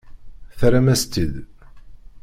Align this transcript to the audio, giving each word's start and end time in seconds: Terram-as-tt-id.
Terram-as-tt-id. 0.59 1.35